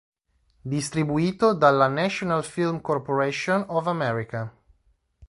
Distribuito 0.63 1.53
dalla 1.53 1.87
"National 1.87 2.43
Film 2.43 2.81
Corporation 2.81 3.63
of 3.69 3.85
America". 3.85 4.51